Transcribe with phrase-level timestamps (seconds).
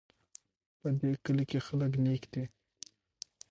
[0.79, 2.43] په دې کلي کې خلک نیک دي